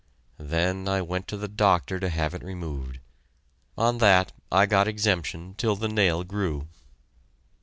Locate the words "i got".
4.51-4.87